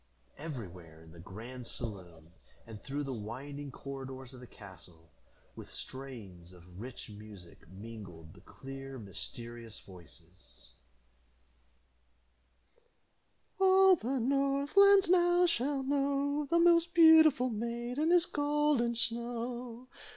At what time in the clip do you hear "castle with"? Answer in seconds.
4.47-5.69